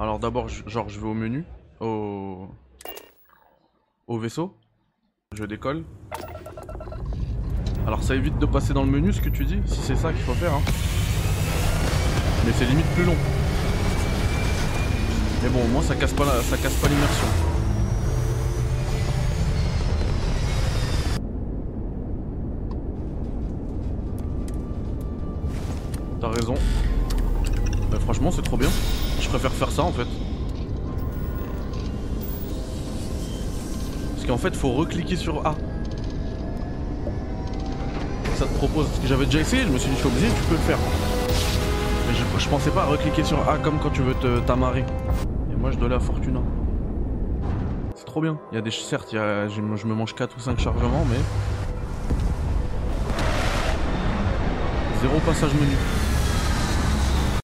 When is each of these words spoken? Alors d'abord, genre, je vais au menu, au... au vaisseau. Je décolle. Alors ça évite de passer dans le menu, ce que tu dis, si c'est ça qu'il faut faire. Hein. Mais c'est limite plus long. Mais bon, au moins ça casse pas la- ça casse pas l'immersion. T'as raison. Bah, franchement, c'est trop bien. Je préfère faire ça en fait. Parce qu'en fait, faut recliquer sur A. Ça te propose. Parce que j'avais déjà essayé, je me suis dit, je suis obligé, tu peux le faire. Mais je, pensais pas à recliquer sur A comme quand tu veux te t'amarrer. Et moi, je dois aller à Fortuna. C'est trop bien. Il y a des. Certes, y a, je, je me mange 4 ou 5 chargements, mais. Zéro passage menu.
Alors 0.00 0.18
d'abord, 0.18 0.48
genre, 0.48 0.88
je 0.88 0.98
vais 0.98 1.06
au 1.06 1.12
menu, 1.14 1.44
au... 1.80 2.48
au 4.06 4.18
vaisseau. 4.18 4.56
Je 5.34 5.44
décolle. 5.44 5.84
Alors 7.86 8.02
ça 8.02 8.14
évite 8.14 8.38
de 8.38 8.46
passer 8.46 8.72
dans 8.72 8.82
le 8.82 8.90
menu, 8.90 9.12
ce 9.12 9.20
que 9.20 9.28
tu 9.28 9.44
dis, 9.44 9.60
si 9.66 9.80
c'est 9.80 9.96
ça 9.96 10.10
qu'il 10.12 10.22
faut 10.22 10.32
faire. 10.32 10.54
Hein. 10.54 10.62
Mais 12.46 12.52
c'est 12.52 12.64
limite 12.64 12.86
plus 12.94 13.04
long. 13.04 13.16
Mais 15.42 15.50
bon, 15.50 15.64
au 15.64 15.68
moins 15.68 15.82
ça 15.82 15.94
casse 15.94 16.14
pas 16.14 16.24
la- 16.24 16.42
ça 16.42 16.56
casse 16.56 16.74
pas 16.76 16.88
l'immersion. 16.88 17.26
T'as 26.20 26.28
raison. 26.28 26.54
Bah, 27.90 27.98
franchement, 28.00 28.30
c'est 28.30 28.42
trop 28.42 28.56
bien. 28.56 28.68
Je 29.20 29.28
préfère 29.28 29.52
faire 29.52 29.70
ça 29.70 29.82
en 29.82 29.92
fait. 29.92 30.06
Parce 34.14 34.26
qu'en 34.26 34.38
fait, 34.38 34.54
faut 34.54 34.72
recliquer 34.72 35.16
sur 35.16 35.46
A. 35.46 35.54
Ça 38.36 38.46
te 38.46 38.54
propose. 38.54 38.86
Parce 38.86 39.00
que 39.00 39.06
j'avais 39.06 39.26
déjà 39.26 39.40
essayé, 39.40 39.62
je 39.64 39.68
me 39.68 39.78
suis 39.78 39.90
dit, 39.90 39.96
je 39.96 40.00
suis 40.00 40.08
obligé, 40.08 40.26
tu 40.28 40.42
peux 40.44 40.54
le 40.54 40.60
faire. 40.60 40.78
Mais 42.08 42.14
je, 42.38 42.48
pensais 42.48 42.70
pas 42.70 42.82
à 42.82 42.86
recliquer 42.86 43.24
sur 43.24 43.48
A 43.48 43.58
comme 43.58 43.78
quand 43.78 43.90
tu 43.90 44.02
veux 44.02 44.14
te 44.14 44.38
t'amarrer. 44.40 44.84
Et 45.52 45.56
moi, 45.56 45.70
je 45.70 45.76
dois 45.76 45.86
aller 45.86 45.96
à 45.96 46.00
Fortuna. 46.00 46.40
C'est 47.96 48.06
trop 48.06 48.20
bien. 48.20 48.38
Il 48.52 48.54
y 48.54 48.58
a 48.58 48.62
des. 48.62 48.70
Certes, 48.70 49.12
y 49.12 49.18
a, 49.18 49.48
je, 49.48 49.54
je 49.54 49.86
me 49.86 49.94
mange 49.94 50.14
4 50.14 50.36
ou 50.36 50.40
5 50.40 50.58
chargements, 50.60 51.04
mais. 51.10 51.18
Zéro 55.02 55.18
passage 55.20 55.54
menu. 55.54 55.76